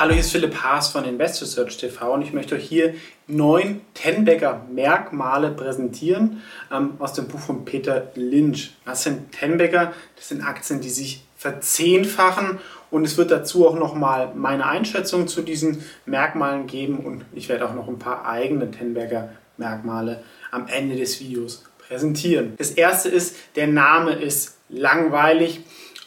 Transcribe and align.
Hallo, 0.00 0.12
hier 0.12 0.22
ist 0.22 0.32
Philipp 0.32 0.54
Haas 0.62 0.88
von 0.88 1.04
Investor 1.04 1.46
Search 1.46 1.76
TV 1.76 2.14
und 2.14 2.22
ich 2.22 2.32
möchte 2.32 2.54
euch 2.54 2.66
hier 2.66 2.94
neun 3.26 3.82
Tenbagger 3.92 4.64
Merkmale 4.72 5.50
präsentieren 5.50 6.40
ähm, 6.72 6.92
aus 6.98 7.12
dem 7.12 7.28
Buch 7.28 7.38
von 7.38 7.66
Peter 7.66 8.10
Lynch. 8.14 8.72
Was 8.86 9.02
sind 9.02 9.30
Tenbagger? 9.30 9.92
Das 10.16 10.30
sind 10.30 10.42
Aktien, 10.42 10.80
die 10.80 10.88
sich 10.88 11.22
verzehnfachen 11.36 12.60
und 12.90 13.04
es 13.04 13.18
wird 13.18 13.30
dazu 13.30 13.68
auch 13.68 13.74
nochmal 13.74 14.32
meine 14.34 14.64
Einschätzung 14.64 15.28
zu 15.28 15.42
diesen 15.42 15.84
Merkmalen 16.06 16.66
geben 16.66 17.00
und 17.00 17.26
ich 17.34 17.50
werde 17.50 17.68
auch 17.68 17.74
noch 17.74 17.86
ein 17.86 17.98
paar 17.98 18.26
eigene 18.26 18.70
Tenbagger 18.70 19.28
Merkmale 19.58 20.24
am 20.50 20.66
Ende 20.66 20.96
des 20.96 21.20
Videos 21.20 21.62
präsentieren. 21.76 22.54
Das 22.56 22.70
erste 22.70 23.10
ist, 23.10 23.36
der 23.54 23.66
Name 23.66 24.12
ist 24.12 24.56
langweilig 24.70 25.60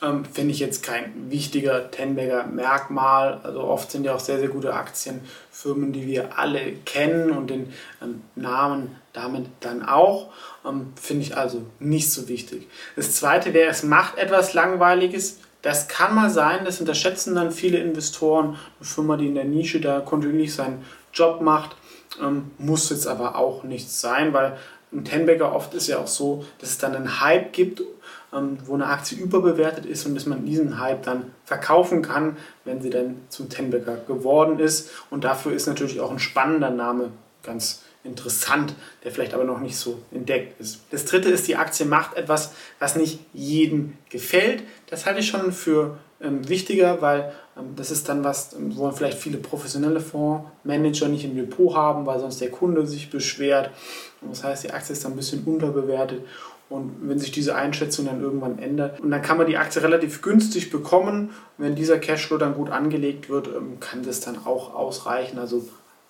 ähm, 0.04 0.26
finde 0.26 0.52
ich 0.52 0.60
jetzt 0.60 0.84
kein 0.84 1.32
wichtiger 1.32 1.90
Tenberger 1.90 2.46
Merkmal. 2.46 3.39
Also 3.44 3.61
oft 3.61 3.89
sind 3.89 4.04
ja 4.04 4.14
auch 4.14 4.20
sehr, 4.20 4.39
sehr 4.39 4.50
gute 4.50 4.74
Aktienfirmen, 4.74 5.94
die 5.94 6.07
wir 6.07 6.38
alle 6.38 6.74
kennen 6.86 7.32
und 7.32 7.50
den 7.50 7.74
ähm, 8.02 8.21
Namen 8.36 8.96
damit 9.14 9.46
dann 9.61 9.84
auch. 9.84 10.32
Ähm, 10.66 10.94
finde 11.02 11.24
ich 11.24 11.38
also 11.38 11.66
nicht 11.80 12.11
so 12.11 12.28
wichtig. 12.28 12.68
Das 12.96 13.16
zweite 13.16 13.54
wäre, 13.54 13.70
es 13.70 13.84
macht 13.84 14.18
etwas 14.18 14.54
Langweiliges. 14.54 15.39
Das 15.61 15.88
kann 15.88 16.14
mal 16.14 16.30
sein, 16.30 16.66
das 16.66 16.82
unterschätzen 16.82 17.36
dann 17.36 17.52
viele 17.52 17.78
Investoren. 17.78 18.58
Eine 18.80 18.86
Firma, 18.86 19.16
die 19.16 19.28
in 19.28 19.36
der 19.36 19.46
Nische 19.46 19.80
da 19.80 20.02
kontinuierlich 20.02 20.54
seinen 20.54 20.83
Job 21.14 21.39
macht, 21.42 21.78
ähm, 22.22 22.52
muss 22.58 22.89
jetzt 22.89 23.08
aber 23.08 23.38
auch 23.38 23.64
nichts 23.64 24.02
sein, 24.02 24.33
weil 24.33 24.58
ein 24.93 25.06
Tenbagger 25.06 25.54
oft 25.54 25.74
ist 25.74 25.88
ja 25.88 25.97
auch 25.97 26.07
so, 26.07 26.46
dass 26.60 26.70
es 26.70 26.78
dann 26.78 26.96
einen 26.96 27.21
Hype 27.21 27.54
gibt 27.54 27.82
ähm, 28.33 28.57
wo 28.65 28.74
eine 28.74 28.88
Aktie 28.88 29.18
überbewertet 29.18 29.86
ist 29.86 30.06
und 30.06 30.16
dass 30.16 30.25
man 30.25 30.46
diesen 30.46 30.79
Hype 30.79 31.04
dann 31.04 31.32
verkaufen 31.46 32.02
kann, 32.02 32.38
wenn 32.66 32.81
sie 32.81 32.89
dann 32.89 33.17
zum 33.30 33.50
Tenbecker 33.50 33.97
geworden 34.08 34.59
ist. 34.59 34.89
Und 35.09 35.23
dafür 35.23 35.53
ist 35.53 35.67
natürlich 35.67 35.99
auch 35.99 36.11
ein 36.11 36.19
spannender 36.19 36.69
Name 36.69 37.11
ganz 37.44 37.83
interessant, 38.03 38.73
der 39.03 39.11
vielleicht 39.11 39.33
aber 39.33 39.45
noch 39.45 39.59
nicht 39.59 39.77
so 39.77 40.02
entdeckt 40.11 40.59
ist. 40.59 40.81
Das 40.91 41.05
dritte 41.05 41.30
ist, 41.30 41.47
die 41.47 41.55
Aktie 41.55 41.86
macht 41.86 42.16
etwas, 42.16 42.53
was 42.80 42.95
nicht 42.95 43.19
jedem 43.33 43.97
gefällt. 44.09 44.64
Das 44.89 45.05
halte 45.05 45.21
ich 45.21 45.27
schon 45.27 45.53
für 45.53 45.97
ähm, 46.23 46.47
wichtiger, 46.47 47.02
weil 47.02 47.31
ähm, 47.57 47.75
das 47.75 47.91
ist 47.91 48.09
dann 48.09 48.23
was, 48.23 48.53
ähm, 48.53 48.75
wo 48.75 48.89
vielleicht 48.91 49.17
viele 49.17 49.38
professionelle 49.38 49.99
Fondsmanager 49.99 51.07
nicht 51.07 51.25
im 51.25 51.35
Depot 51.35 51.75
haben, 51.75 52.05
weil 52.05 52.19
sonst 52.19 52.41
der 52.41 52.52
Kunde 52.52 52.88
sich 52.88 53.09
beschwert. 53.09 53.71
Und 54.21 54.31
das 54.31 54.43
heißt, 54.43 54.63
die 54.63 54.71
Aktie 54.71 54.93
ist 54.93 55.03
dann 55.03 55.13
ein 55.13 55.17
bisschen 55.17 55.43
unterbewertet 55.45 56.21
und 56.73 57.07
wenn 57.07 57.19
sich 57.19 57.31
diese 57.31 57.55
Einschätzung 57.55 58.07
dann 58.07 58.21
irgendwann 58.21 58.57
ändert, 58.57 58.99
und 58.99 59.11
dann 59.11 59.21
kann 59.21 59.38
man 59.38 59.45
die 59.45 59.57
Aktie 59.57 59.83
relativ 59.83 60.23
günstig 60.23 60.71
bekommen. 60.71 61.30
Wenn 61.59 61.75
dieser 61.75 61.99
Cashflow 61.99 62.37
dann 62.37 62.55
gut 62.55 62.71
angelegt 62.71 63.30
wird, 63.30 63.47
ähm, 63.47 63.80
kann 63.80 64.03
das 64.03 64.21
dann 64.21 64.45
auch 64.45 64.73
ausreichen. 64.73 65.37
Also 65.37 65.67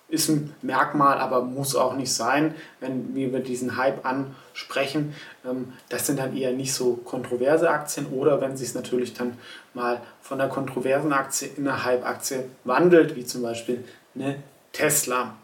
ist 0.08 0.28
ein 0.28 0.54
Merkmal, 0.62 1.18
aber 1.18 1.42
muss 1.42 1.74
auch 1.74 1.96
nicht 1.96 2.12
sein, 2.12 2.54
wenn 2.80 3.14
wir 3.14 3.40
diesen 3.40 3.76
Hype 3.76 4.04
ansprechen. 4.04 5.14
Ähm, 5.44 5.72
das 5.88 6.06
sind 6.06 6.18
dann 6.18 6.36
eher 6.36 6.52
nicht 6.52 6.72
so 6.72 6.94
kontroverse 6.94 7.70
Aktien 7.70 8.06
oder 8.06 8.40
wenn 8.40 8.56
sich 8.56 8.68
es 8.68 8.74
natürlich 8.74 9.14
dann 9.14 9.38
mal 9.72 10.00
von 10.22 10.38
der 10.38 10.48
kontroversen 10.48 11.12
Aktie 11.12 11.48
in 11.56 11.66
eine 11.66 11.84
Hype-Aktie 11.84 12.44
wandelt, 12.64 13.16
wie 13.16 13.24
zum 13.24 13.42
Beispiel 13.42 13.84
eine 14.14 14.36
Tesla. 14.72 15.36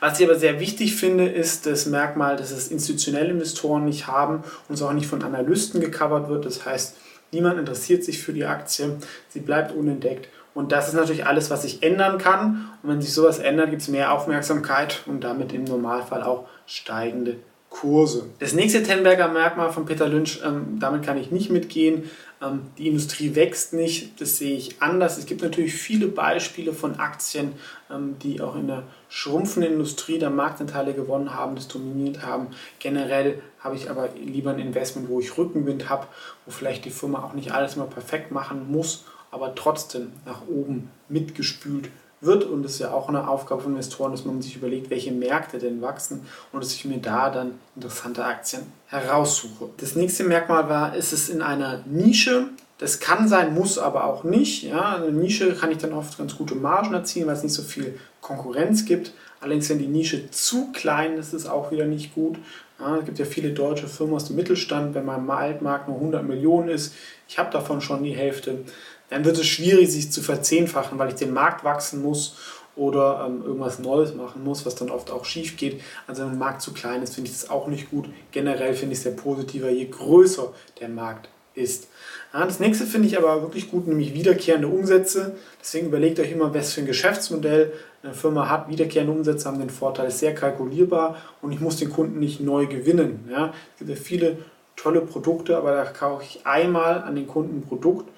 Was 0.00 0.20
ich 0.20 0.26
aber 0.26 0.38
sehr 0.38 0.60
wichtig 0.60 0.96
finde, 0.96 1.28
ist 1.28 1.66
das 1.66 1.86
Merkmal, 1.86 2.36
dass 2.36 2.50
es 2.50 2.68
institutionelle 2.68 3.30
Investoren 3.30 3.84
nicht 3.84 4.06
haben 4.06 4.44
und 4.68 4.74
es 4.74 4.82
auch 4.82 4.92
nicht 4.92 5.06
von 5.06 5.22
Analysten 5.22 5.80
gecovert 5.80 6.28
wird. 6.28 6.44
Das 6.44 6.66
heißt, 6.66 6.96
niemand 7.32 7.58
interessiert 7.58 8.04
sich 8.04 8.22
für 8.22 8.32
die 8.32 8.44
Aktie, 8.44 8.98
sie 9.28 9.40
bleibt 9.40 9.72
unentdeckt. 9.72 10.28
Und 10.54 10.72
das 10.72 10.88
ist 10.88 10.94
natürlich 10.94 11.26
alles, 11.26 11.50
was 11.50 11.62
sich 11.62 11.82
ändern 11.82 12.18
kann. 12.18 12.68
Und 12.82 12.90
wenn 12.90 13.00
sich 13.00 13.12
sowas 13.12 13.38
ändert, 13.38 13.70
gibt 13.70 13.82
es 13.82 13.88
mehr 13.88 14.12
Aufmerksamkeit 14.12 15.02
und 15.06 15.22
damit 15.22 15.52
im 15.52 15.64
Normalfall 15.64 16.22
auch 16.22 16.48
steigende 16.66 17.36
Kurse. 17.70 18.26
Das 18.40 18.52
nächste 18.52 18.82
Tenberger 18.82 19.28
Merkmal 19.28 19.72
von 19.72 19.86
Peter 19.86 20.08
Lynch, 20.08 20.40
ähm, 20.44 20.78
damit 20.80 21.04
kann 21.04 21.16
ich 21.16 21.30
nicht 21.30 21.50
mitgehen. 21.50 22.10
Ähm, 22.42 22.62
die 22.76 22.88
Industrie 22.88 23.36
wächst 23.36 23.72
nicht, 23.74 24.20
das 24.20 24.38
sehe 24.38 24.56
ich 24.56 24.82
anders. 24.82 25.18
Es 25.18 25.26
gibt 25.26 25.40
natürlich 25.40 25.74
viele 25.74 26.08
Beispiele 26.08 26.72
von 26.72 26.98
Aktien, 26.98 27.52
ähm, 27.88 28.16
die 28.22 28.40
auch 28.40 28.56
in 28.56 28.66
der 28.66 28.82
schrumpfenden 29.08 29.74
Industrie 29.74 30.18
der 30.18 30.30
Marktanteile 30.30 30.94
gewonnen 30.94 31.32
haben, 31.32 31.54
das 31.54 31.68
dominiert 31.68 32.22
haben. 32.22 32.48
Generell 32.80 33.40
habe 33.60 33.76
ich 33.76 33.88
aber 33.88 34.08
lieber 34.16 34.50
ein 34.50 34.58
Investment, 34.58 35.08
wo 35.08 35.20
ich 35.20 35.38
Rückenwind 35.38 35.88
habe, 35.88 36.08
wo 36.46 36.50
vielleicht 36.50 36.84
die 36.84 36.90
Firma 36.90 37.22
auch 37.22 37.34
nicht 37.34 37.52
alles 37.52 37.76
mal 37.76 37.86
perfekt 37.86 38.32
machen 38.32 38.70
muss, 38.70 39.04
aber 39.30 39.54
trotzdem 39.54 40.12
nach 40.26 40.42
oben 40.48 40.90
mitgespült 41.08 41.90
wird. 42.20 42.44
Und 42.44 42.62
das 42.62 42.72
ist 42.72 42.78
ja 42.80 42.92
auch 42.92 43.08
eine 43.08 43.28
Aufgabe 43.28 43.62
von 43.62 43.72
Investoren, 43.72 44.12
dass 44.12 44.24
man 44.24 44.42
sich 44.42 44.56
überlegt, 44.56 44.90
welche 44.90 45.12
Märkte 45.12 45.58
denn 45.58 45.80
wachsen 45.80 46.26
und 46.52 46.62
dass 46.62 46.72
ich 46.74 46.84
mir 46.84 46.98
da 46.98 47.30
dann 47.30 47.52
interessante 47.76 48.24
Aktien 48.24 48.62
heraussuche. 48.86 49.70
Das 49.78 49.96
nächste 49.96 50.24
Merkmal 50.24 50.68
war, 50.68 50.94
ist 50.94 51.12
es 51.12 51.28
in 51.28 51.42
einer 51.42 51.82
Nische. 51.86 52.48
Das 52.78 52.98
kann 52.98 53.28
sein, 53.28 53.54
muss 53.54 53.78
aber 53.78 54.04
auch 54.04 54.24
nicht. 54.24 54.62
Ja, 54.62 54.96
eine 54.96 55.12
Nische 55.12 55.54
kann 55.54 55.70
ich 55.70 55.78
dann 55.78 55.92
oft 55.92 56.16
ganz 56.16 56.36
gute 56.36 56.54
Margen 56.54 56.94
erzielen, 56.94 57.26
weil 57.26 57.36
es 57.36 57.42
nicht 57.42 57.52
so 57.52 57.62
viel 57.62 57.98
Konkurrenz 58.20 58.84
gibt. 58.84 59.12
Allerdings, 59.40 59.70
wenn 59.70 59.78
die 59.78 59.86
Nische 59.86 60.30
zu 60.30 60.70
klein 60.72 61.16
ist, 61.16 61.28
ist 61.28 61.44
es 61.44 61.46
auch 61.46 61.70
wieder 61.70 61.86
nicht 61.86 62.14
gut. 62.14 62.38
Ja, 62.78 62.96
es 62.96 63.04
gibt 63.04 63.18
ja 63.18 63.26
viele 63.26 63.50
deutsche 63.50 63.88
Firmen 63.88 64.14
aus 64.14 64.26
dem 64.26 64.36
Mittelstand. 64.36 64.94
Wenn 64.94 65.04
mein 65.04 65.28
Altmarkt 65.28 65.88
nur 65.88 65.96
100 65.96 66.26
Millionen 66.26 66.68
ist, 66.68 66.94
ich 67.28 67.38
habe 67.38 67.50
davon 67.50 67.80
schon 67.80 68.02
die 68.02 68.16
Hälfte, 68.16 68.64
dann 69.10 69.24
wird 69.24 69.38
es 69.38 69.46
schwierig, 69.46 69.90
sich 69.92 70.10
zu 70.10 70.22
verzehnfachen, 70.22 70.98
weil 70.98 71.08
ich 71.08 71.16
den 71.16 71.32
Markt 71.32 71.64
wachsen 71.64 72.02
muss 72.02 72.36
oder 72.76 73.26
ähm, 73.26 73.42
irgendwas 73.44 73.78
Neues 73.78 74.14
machen 74.14 74.42
muss, 74.44 74.64
was 74.64 74.76
dann 74.76 74.90
oft 74.90 75.10
auch 75.10 75.24
schief 75.24 75.56
geht. 75.56 75.80
Also 76.06 76.22
wenn 76.22 76.30
ein 76.30 76.38
Markt 76.38 76.62
zu 76.62 76.72
klein 76.72 77.02
ist, 77.02 77.14
finde 77.14 77.30
ich 77.30 77.36
das 77.38 77.50
auch 77.50 77.66
nicht 77.66 77.90
gut. 77.90 78.08
Generell 78.32 78.74
finde 78.74 78.92
ich 78.92 78.98
es 78.98 79.04
sehr 79.04 79.12
positiver, 79.12 79.68
je 79.68 79.86
größer 79.86 80.52
der 80.80 80.88
Markt 80.88 81.28
ist. 81.54 81.88
Ja, 82.32 82.44
das 82.44 82.60
nächste 82.60 82.86
finde 82.86 83.08
ich 83.08 83.18
aber 83.18 83.42
wirklich 83.42 83.70
gut, 83.70 83.88
nämlich 83.88 84.14
wiederkehrende 84.14 84.68
Umsätze. 84.68 85.34
Deswegen 85.60 85.88
überlegt 85.88 86.20
euch 86.20 86.30
immer, 86.30 86.54
was 86.54 86.72
für 86.72 86.80
ein 86.80 86.86
Geschäftsmodell 86.86 87.72
eine 88.02 88.14
Firma 88.14 88.48
hat. 88.48 88.68
Wiederkehrende 88.68 89.12
Umsätze 89.12 89.48
haben 89.48 89.58
den 89.58 89.70
Vorteil, 89.70 90.08
ist 90.08 90.20
sehr 90.20 90.34
kalkulierbar 90.34 91.16
und 91.42 91.52
ich 91.52 91.60
muss 91.60 91.76
den 91.76 91.90
Kunden 91.90 92.20
nicht 92.20 92.40
neu 92.40 92.66
gewinnen. 92.66 93.28
Ja, 93.30 93.52
es 93.74 93.78
gibt 93.80 93.90
ja 93.90 93.96
viele 93.96 94.38
tolle 94.76 95.00
Produkte, 95.00 95.56
aber 95.56 95.72
da 95.72 95.84
kaufe 95.84 96.24
ich 96.24 96.46
einmal 96.46 97.02
an 97.02 97.16
den 97.16 97.26
Kunden 97.26 97.58
ein 97.58 97.62
Produkt 97.62 98.08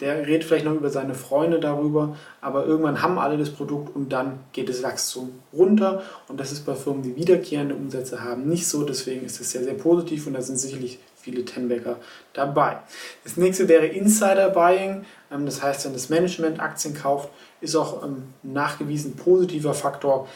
der 0.00 0.26
redet 0.26 0.44
vielleicht 0.44 0.66
noch 0.66 0.74
über 0.74 0.90
seine 0.90 1.14
Freunde 1.14 1.58
darüber, 1.60 2.16
aber 2.42 2.66
irgendwann 2.66 3.00
haben 3.00 3.18
alle 3.18 3.38
das 3.38 3.50
Produkt 3.50 3.96
und 3.96 4.12
dann 4.12 4.40
geht 4.52 4.68
das 4.68 4.82
Wachstum 4.82 5.30
runter. 5.52 6.02
Und 6.28 6.38
das 6.38 6.52
ist 6.52 6.66
bei 6.66 6.74
Firmen, 6.74 7.02
die 7.02 7.16
wiederkehrende 7.16 7.74
Umsätze 7.74 8.22
haben, 8.22 8.48
nicht 8.48 8.68
so. 8.68 8.84
Deswegen 8.84 9.24
ist 9.24 9.40
das 9.40 9.50
sehr, 9.50 9.64
sehr 9.64 9.74
positiv 9.74 10.26
und 10.26 10.34
da 10.34 10.42
sind 10.42 10.58
sicherlich 10.58 10.98
viele 11.16 11.44
Tenbagger 11.44 11.96
dabei. 12.34 12.78
Das 13.24 13.36
nächste 13.36 13.66
wäre 13.68 13.86
Insider 13.86 14.50
Buying. 14.50 15.04
Ähm, 15.32 15.46
das 15.46 15.62
heißt, 15.62 15.86
wenn 15.86 15.94
das 15.94 16.10
Management 16.10 16.60
Aktien 16.60 16.94
kauft, 16.94 17.30
ist 17.60 17.76
auch 17.76 18.02
ein 18.02 18.10
ähm, 18.44 18.52
nachgewiesen 18.52 19.16
positiver 19.16 19.74
Faktor. 19.74 20.28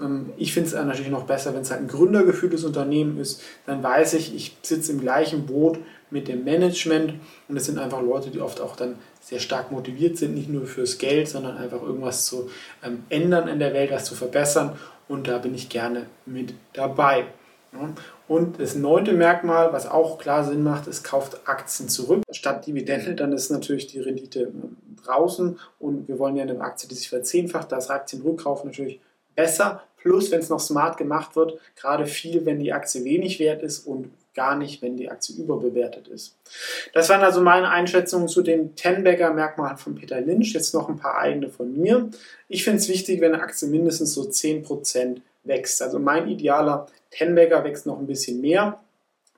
Ähm, 0.00 0.32
ich 0.36 0.52
finde 0.52 0.68
es 0.68 0.74
natürlich 0.74 1.10
noch 1.10 1.24
besser, 1.24 1.54
wenn 1.54 1.62
es 1.62 1.70
halt 1.70 1.80
ein 1.80 1.88
gründergeführtes 1.88 2.64
Unternehmen 2.64 3.18
ist. 3.18 3.40
Dann 3.66 3.82
weiß 3.82 4.14
ich, 4.14 4.34
ich 4.34 4.56
sitze 4.62 4.92
im 4.92 5.00
gleichen 5.00 5.46
Boot 5.46 5.78
mit 6.10 6.28
dem 6.28 6.44
Management. 6.44 7.14
Und 7.48 7.56
es 7.56 7.66
sind 7.66 7.78
einfach 7.78 8.02
Leute, 8.02 8.30
die 8.30 8.40
oft 8.40 8.60
auch 8.60 8.76
dann 8.76 8.96
sehr 9.20 9.40
stark 9.40 9.72
motiviert 9.72 10.16
sind, 10.16 10.34
nicht 10.34 10.48
nur 10.48 10.66
fürs 10.66 10.98
Geld, 10.98 11.28
sondern 11.28 11.56
einfach 11.56 11.82
irgendwas 11.82 12.26
zu 12.26 12.50
ähm, 12.82 13.04
ändern 13.08 13.48
in 13.48 13.58
der 13.58 13.72
Welt, 13.74 13.90
was 13.90 14.04
zu 14.04 14.14
verbessern. 14.14 14.76
Und 15.08 15.28
da 15.28 15.38
bin 15.38 15.54
ich 15.54 15.68
gerne 15.68 16.06
mit 16.26 16.54
dabei. 16.72 17.26
Ja. 17.72 17.92
Und 18.28 18.60
das 18.60 18.74
neunte 18.74 19.12
Merkmal, 19.12 19.72
was 19.72 19.86
auch 19.86 20.18
klar 20.18 20.44
Sinn 20.44 20.62
macht, 20.62 20.86
ist, 20.86 21.04
kauft 21.04 21.46
Aktien 21.46 21.88
zurück. 21.88 22.22
Statt 22.30 22.66
Dividende, 22.66 23.14
dann 23.14 23.32
ist 23.32 23.50
natürlich 23.50 23.86
die 23.86 24.00
Rendite 24.00 24.42
ähm, 24.42 24.76
draußen. 25.04 25.58
Und 25.78 26.08
wir 26.08 26.18
wollen 26.18 26.36
ja 26.36 26.42
eine 26.42 26.60
Aktie, 26.60 26.88
die 26.88 26.94
sich 26.94 27.08
verzehnfacht, 27.08 27.72
da 27.72 27.78
ist 27.78 27.90
Aktienrückkauf 27.90 28.64
natürlich 28.64 29.00
besser. 29.34 29.82
Plus, 29.96 30.30
wenn 30.30 30.40
es 30.40 30.50
noch 30.50 30.60
smart 30.60 30.96
gemacht 30.96 31.34
wird, 31.34 31.58
gerade 31.76 32.06
viel, 32.06 32.44
wenn 32.44 32.60
die 32.60 32.72
Aktie 32.72 33.04
wenig 33.04 33.38
wert 33.40 33.62
ist 33.62 33.86
und 33.86 34.10
gar 34.34 34.56
nicht, 34.56 34.82
wenn 34.82 34.96
die 34.96 35.10
Aktie 35.10 35.36
überbewertet 35.36 36.08
ist. 36.08 36.36
Das 36.92 37.08
waren 37.08 37.22
also 37.22 37.40
meine 37.40 37.70
Einschätzungen 37.70 38.28
zu 38.28 38.42
den 38.42 38.74
Tenbagger 38.76 39.32
Merkmalen 39.32 39.78
von 39.78 39.94
Peter 39.94 40.20
Lynch. 40.20 40.52
Jetzt 40.52 40.74
noch 40.74 40.88
ein 40.88 40.98
paar 40.98 41.18
eigene 41.18 41.48
von 41.48 41.72
mir. 41.76 42.10
Ich 42.48 42.64
finde 42.64 42.78
es 42.78 42.88
wichtig, 42.88 43.20
wenn 43.20 43.34
eine 43.34 43.42
Aktie 43.42 43.68
mindestens 43.68 44.12
so 44.14 44.22
10% 44.22 45.20
wächst. 45.44 45.80
Also 45.82 45.98
mein 45.98 46.28
idealer 46.28 46.86
Tenbagger 47.10 47.64
wächst 47.64 47.86
noch 47.86 47.98
ein 47.98 48.06
bisschen 48.06 48.40
mehr. 48.40 48.80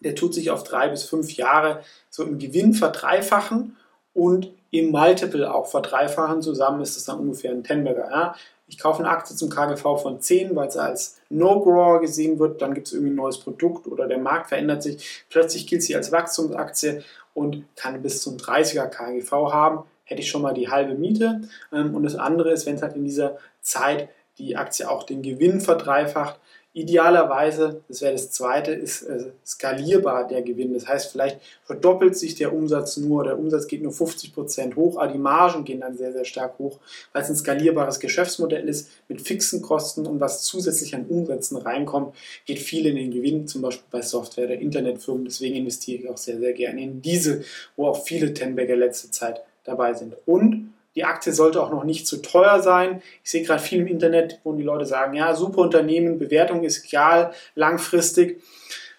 Der 0.01 0.15
tut 0.15 0.35
sich 0.35 0.51
auf 0.51 0.65
drei 0.65 0.89
bis 0.89 1.05
fünf 1.05 1.33
Jahre 1.33 1.83
so 2.11 2.25
im 2.25 2.39
Gewinn 2.39 2.75
verdreifachen 2.75 3.77
und 4.17 4.51
im 4.71 4.91
Multiple 4.91 5.53
auch 5.53 5.67
verdreifachen. 5.67 6.43
Zusammen 6.43 6.81
ist 6.81 6.97
es 6.97 7.05
dann 7.05 7.21
ungefähr 7.21 7.53
ein 7.53 7.63
Tenbagger. 7.65 8.11
Ja? 8.11 8.35
ich 8.69 8.79
kaufe 8.79 9.01
eine 9.01 9.11
Aktie 9.11 9.37
zum 9.37 9.49
KGV 9.49 9.97
von 10.03 10.21
10, 10.21 10.57
weil 10.57 10.69
es 10.69 10.77
als 10.77 11.21
No-Grower 11.29 12.01
gesehen 12.01 12.39
wird, 12.39 12.61
dann 12.63 12.75
gibt 12.75 12.89
es 12.89 12.93
irgendwie 12.93 13.13
ein 13.13 13.17
neues 13.17 13.39
Produkt 13.39 13.87
oder 13.87 14.09
der 14.09 14.19
Markt 14.19 14.49
verändert 14.49 14.83
sich, 14.83 15.25
plötzlich 15.31 15.67
gilt 15.67 15.83
sie 15.83 15.95
als 15.95 16.11
Wachstumsaktie 16.11 17.03
und 17.35 17.65
kann 17.77 18.03
bis 18.03 18.23
zum 18.23 18.37
30er 18.37 18.89
KGV 18.89 19.31
haben. 19.53 19.85
hätte 20.05 20.21
ich 20.21 20.31
schon 20.31 20.43
mal 20.43 20.55
die 20.55 20.69
halbe 20.69 20.95
Miete. 20.95 21.43
Ähm, 21.73 21.95
und 21.95 22.05
das 22.05 22.15
andere 22.15 22.53
ist, 22.53 22.65
wenn 22.67 22.77
es 22.77 22.83
halt 22.83 22.95
in 22.95 23.05
dieser 23.05 23.39
Zeit 23.61 24.09
die 24.39 24.57
Aktie 24.57 24.89
auch 24.89 25.03
den 25.03 25.23
Gewinn 25.23 25.61
verdreifacht, 25.61 26.39
Idealerweise, 26.77 27.81
das 27.89 28.03
wäre 28.03 28.13
das 28.13 28.33
zweite, 28.33 28.71
ist 28.71 29.01
äh, 29.05 29.31
skalierbar 29.47 30.29
der 30.29 30.43
Gewinn. 30.43 30.75
Das 30.75 30.87
heißt, 30.87 31.11
vielleicht 31.11 31.41
verdoppelt 31.65 32.15
sich 32.19 32.35
der 32.35 32.53
Umsatz 32.53 32.99
nur, 32.99 33.25
der 33.25 33.39
Umsatz 33.39 33.67
geht 33.67 33.83
nur 33.83 33.93
50 33.93 34.35
Prozent 34.35 34.77
hoch, 34.77 34.99
aber 34.99 35.11
die 35.11 35.19
Margen 35.19 35.65
gehen 35.65 35.81
dann 35.81 35.97
sehr, 35.97 36.13
sehr 36.13 36.27
stark 36.27 36.59
hoch, 36.59 36.79
weil 37.15 37.23
es 37.23 37.31
ein 37.31 37.37
skalierbares 37.37 37.99
Geschäftsmodell 37.99 38.69
ist 38.69 38.91
mit 39.09 39.23
fixen 39.23 39.63
Kosten 39.63 40.07
und 40.07 40.21
was 40.21 40.43
zusätzlich 40.43 40.95
an 40.95 41.07
Umsätzen 41.07 41.57
reinkommt, 41.57 42.15
geht 42.45 42.59
viel 42.59 42.85
in 42.85 42.97
den 42.97 43.11
Gewinn, 43.11 43.49
zum 43.49 43.63
Beispiel 43.63 43.87
bei 43.91 44.03
Software 44.03 44.45
oder 44.45 44.57
Internetfirmen. 44.57 45.25
Deswegen 45.25 45.57
investiere 45.57 46.03
ich 46.03 46.11
auch 46.11 46.19
sehr, 46.19 46.39
sehr 46.39 46.53
gerne 46.53 46.83
in 46.83 47.01
diese, 47.01 47.43
wo 47.77 47.87
auch 47.87 48.05
viele 48.05 48.35
Tenbagger 48.35 48.77
letzte 48.77 49.11
Zeit 49.11 49.41
dabei 49.65 49.95
sind. 49.95 50.15
Und 50.27 50.75
die 50.97 51.05
Aktie 51.05 51.33
sollte 51.33 51.63
auch 51.63 51.71
noch 51.71 51.85
nicht 51.85 52.07
zu 52.07 52.23
teuer 52.23 52.61
sein. 52.61 53.03
Ich 53.23 53.31
sehe 53.31 53.43
gerade 53.43 53.63
viel 53.63 53.81
im 53.81 53.87
Internet, 53.87 54.41
wo 54.43 54.55
die 54.55 54.63
Leute 54.63 54.87
sagen, 54.87 55.15
ja, 55.15 55.35
super 55.35 55.59
Unternehmen, 55.59 56.19
Bewertung 56.19 56.65
ist 56.65 56.87
egal, 56.87 57.33
langfristig. 57.55 58.43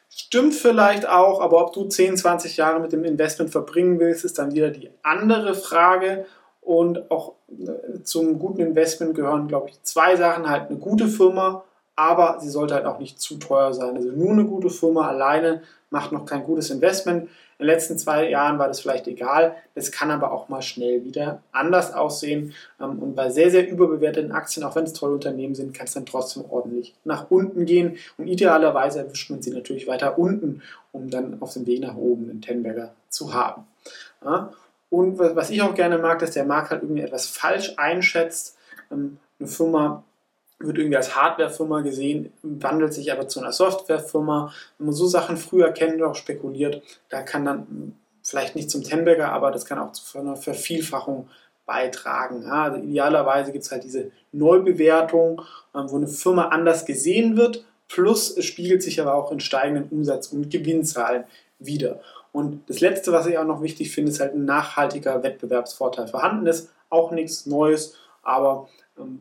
Stimmt 0.09 0.53
vielleicht 0.53 1.07
auch, 1.07 1.41
aber 1.41 1.65
ob 1.65 1.73
du 1.73 1.85
10, 1.85 2.17
20 2.17 2.55
Jahre 2.57 2.79
mit 2.79 2.91
dem 2.91 3.03
Investment 3.03 3.49
verbringen 3.49 3.99
willst, 3.99 4.25
ist 4.25 4.37
dann 4.37 4.53
wieder 4.53 4.69
die 4.69 4.89
andere 5.01 5.55
Frage. 5.55 6.25
Und 6.61 7.09
auch 7.09 7.35
äh, 7.49 8.03
zum 8.03 8.39
guten 8.39 8.61
Investment 8.61 9.15
gehören, 9.15 9.47
glaube 9.47 9.69
ich, 9.69 9.81
zwei 9.83 10.15
Sachen. 10.17 10.49
Halt 10.49 10.69
eine 10.69 10.77
gute 10.77 11.07
Firma, 11.07 11.63
aber 11.97 12.37
sie 12.39 12.49
sollte 12.49 12.75
halt 12.75 12.85
auch 12.85 12.99
nicht 12.99 13.19
zu 13.19 13.37
teuer 13.37 13.73
sein. 13.73 13.95
Also 13.95 14.11
nur 14.11 14.31
eine 14.31 14.45
gute 14.45 14.69
Firma 14.69 15.07
alleine 15.07 15.63
macht 15.89 16.11
noch 16.11 16.25
kein 16.25 16.43
gutes 16.43 16.69
Investment. 16.69 17.23
In 17.23 17.65
den 17.65 17.73
letzten 17.73 17.97
zwei 17.97 18.29
Jahren 18.29 18.59
war 18.59 18.67
das 18.67 18.81
vielleicht 18.81 19.07
egal. 19.07 19.55
Das 19.73 19.91
kann 19.91 20.11
aber 20.11 20.31
auch 20.31 20.47
mal 20.47 20.61
schnell 20.61 21.03
wieder 21.03 21.41
anders 21.51 21.91
aussehen. 21.95 22.53
Ähm, 22.79 22.99
und 22.99 23.15
bei 23.15 23.31
sehr, 23.31 23.49
sehr 23.49 23.67
überbewerteten 23.67 24.31
Aktien, 24.31 24.63
auch 24.63 24.75
wenn 24.75 24.83
es 24.83 24.93
tolle 24.93 25.15
Unternehmen 25.15 25.55
sind, 25.55 25.73
kann 25.73 25.87
es 25.87 25.93
dann 25.93 26.05
trotzdem 26.05 26.45
ordentlich 26.47 26.93
nach 27.03 27.31
unten 27.31 27.65
gehen. 27.65 27.97
Und 28.19 28.27
idealerweise 28.27 28.99
erwischt 28.99 29.31
man 29.31 29.41
sie 29.41 29.51
natürlich 29.51 29.87
weiter 29.87 30.19
unten, 30.19 30.61
um 30.91 31.09
dann 31.09 31.41
auf 31.41 31.53
dem 31.53 31.65
Weg 31.65 31.81
nach 31.81 31.95
oben 31.95 32.29
einen 32.29 32.41
Tenberger 32.41 32.93
zu 33.09 33.33
haben. 33.33 33.63
Und 34.91 35.17
was 35.17 35.49
ich 35.49 35.63
auch 35.63 35.73
gerne 35.73 35.97
mag, 35.97 36.19
dass 36.19 36.31
der 36.31 36.45
Markt 36.45 36.69
halt 36.69 36.83
irgendwie 36.83 37.01
etwas 37.01 37.25
falsch 37.25 37.73
einschätzt. 37.77 38.55
Ähm, 38.91 39.17
eine 39.39 39.49
Firma 39.49 40.03
wird 40.59 40.77
irgendwie 40.77 40.97
als 40.97 41.15
Hardwarefirma 41.15 41.81
gesehen, 41.81 42.33
wandelt 42.41 42.93
sich 42.93 43.11
aber 43.11 43.27
zu 43.27 43.39
einer 43.39 43.51
Softwarefirma. 43.51 44.53
Wenn 44.77 44.87
man 44.87 44.95
so 44.95 45.07
Sachen 45.07 45.37
früher 45.37 45.71
kennt 45.71 46.01
auch 46.01 46.15
spekuliert, 46.15 46.81
da 47.09 47.21
kann 47.21 47.45
dann 47.45 47.93
vielleicht 48.23 48.55
nicht 48.55 48.69
zum 48.69 48.83
Tenberger, 48.83 49.31
aber 49.31 49.51
das 49.51 49.65
kann 49.65 49.79
auch 49.79 49.91
zu 49.91 50.17
einer 50.17 50.35
Vervielfachung 50.35 51.29
beitragen. 51.65 52.43
Ja, 52.43 52.63
also 52.63 52.77
idealerweise 52.77 53.51
gibt 53.51 53.65
es 53.65 53.71
halt 53.71 53.83
diese 53.83 54.11
Neubewertung, 54.31 55.41
ähm, 55.75 55.89
wo 55.89 55.97
eine 55.97 56.07
Firma 56.07 56.47
anders 56.47 56.85
gesehen 56.85 57.37
wird, 57.37 57.65
plus 57.87 58.35
es 58.35 58.45
spiegelt 58.45 58.81
sich 58.81 58.99
aber 58.99 59.13
auch 59.13 59.31
in 59.31 59.39
steigenden 59.39 59.89
Umsatz- 59.89 60.27
und 60.27 60.49
Gewinnzahlen 60.49 61.25
wieder. 61.59 61.99
Und 62.31 62.69
das 62.69 62.81
Letzte, 62.81 63.11
was 63.11 63.27
ich 63.27 63.37
auch 63.37 63.45
noch 63.45 63.61
wichtig 63.61 63.91
finde, 63.91 64.11
ist 64.11 64.19
halt 64.19 64.33
ein 64.33 64.45
nachhaltiger 64.45 65.23
Wettbewerbsvorteil 65.23 66.07
vorhanden 66.07 66.47
ist. 66.47 66.69
Auch 66.89 67.11
nichts 67.11 67.45
Neues, 67.45 67.95
aber 68.23 68.67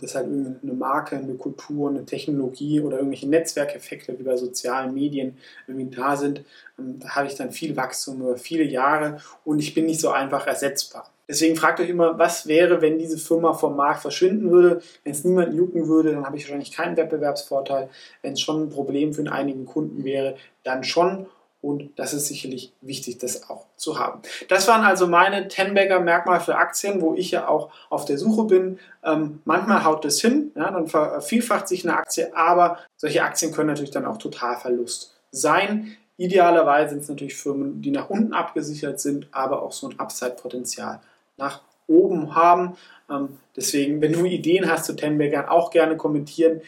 dass 0.00 0.14
halt 0.14 0.26
eine 0.26 0.73
Marke, 0.73 1.17
eine 1.17 1.34
Kultur, 1.34 1.90
eine 1.90 2.05
Technologie 2.05 2.81
oder 2.81 2.99
irgendwelche 2.99 3.28
Netzwerkeffekte 3.28 4.19
wie 4.19 4.23
bei 4.23 4.37
sozialen 4.37 4.94
Medien 4.94 5.37
irgendwie 5.67 5.94
da 5.94 6.17
sind, 6.17 6.43
ähm, 6.78 6.99
da 7.00 7.11
habe 7.11 7.26
ich 7.26 7.34
dann 7.34 7.50
viel 7.50 7.76
Wachstum 7.76 8.20
über 8.20 8.37
viele 8.37 8.64
Jahre 8.64 9.20
und 9.44 9.58
ich 9.58 9.75
bin 9.75 9.87
nicht 9.87 10.00
so 10.00 10.11
einfach 10.11 10.46
ersetzbar. 10.46 11.11
Deswegen 11.28 11.56
fragt 11.56 11.81
euch 11.81 11.88
immer, 11.88 12.19
was 12.19 12.46
wäre, 12.46 12.81
wenn 12.81 12.99
diese 12.99 13.19
Firma 13.19 13.52
vom 13.52 13.75
Markt 13.75 14.02
verschwinden 14.02 14.50
würde? 14.50 14.81
Wenn 15.02 15.12
es 15.12 15.25
niemanden 15.25 15.56
jucken 15.56 15.88
würde, 15.88 16.12
dann 16.12 16.25
habe 16.25 16.37
ich 16.37 16.44
wahrscheinlich 16.44 16.70
keinen 16.70 16.96
Wettbewerbsvorteil. 16.96 17.88
Wenn 18.22 18.34
es 18.34 18.40
schon 18.40 18.64
ein 18.64 18.70
Problem 18.70 19.12
für 19.12 19.31
einigen 19.31 19.67
Kunden 19.67 20.05
wäre, 20.05 20.37
dann 20.62 20.84
schon. 20.84 21.26
Und 21.67 21.99
das 21.99 22.15
ist 22.15 22.29
sicherlich 22.29 22.73
wichtig, 22.81 23.19
das 23.19 23.51
auch 23.51 23.65
zu 23.77 23.99
haben. 23.99 24.23
Das 24.47 24.69
waren 24.69 24.85
also 24.85 25.09
meine 25.09 25.49
Ten-Bagger-Merkmale 25.49 26.39
für 26.39 26.55
Aktien, 26.55 27.01
wo 27.01 27.15
ich 27.17 27.33
ja 27.33 27.49
auch 27.49 27.71
auf 27.91 28.05
der 28.05 28.19
Suche 28.19 28.45
bin. 28.45 28.79
Ähm, 29.03 29.41
manchmal 29.45 29.83
haut 29.83 30.05
das 30.05 30.21
hin, 30.21 30.53
ja, 30.55 30.71
dann 30.71 30.87
vervielfacht 30.87 31.67
sich 31.67 31.85
eine 31.85 31.99
Aktie, 31.99 32.31
aber 32.37 32.79
solche 32.97 33.25
Aktien 33.25 33.51
können 33.51 33.67
natürlich 33.67 33.91
dann 33.91 34.07
auch 34.07 34.19
Totalverlust 34.19 35.17
sein. 35.33 35.97
Idealerweise 36.19 36.91
sind 36.91 37.03
es 37.03 37.09
natürlich 37.09 37.35
Firmen, 37.35 37.83
die 37.83 37.91
nach 37.91 38.11
unten 38.11 38.33
abgesichert 38.33 39.01
sind, 39.01 39.27
aber 39.33 39.61
auch 39.61 39.73
so 39.73 39.89
ein 39.89 39.99
Upside-Potenzial 39.99 41.01
nach 41.37 41.63
oben 41.89 42.37
haben. 42.37 42.77
Ähm, 43.11 43.39
deswegen, 43.57 44.01
wenn 44.01 44.13
du 44.13 44.25
Ideen 44.25 44.71
hast 44.71 44.85
zu 44.85 44.95
Tenbaggern, 44.95 45.47
auch 45.47 45.73
gerne 45.73 45.97
kommentieren. 45.97 46.61